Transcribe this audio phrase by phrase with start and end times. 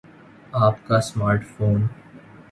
[0.59, 1.85] آپ کا smart phone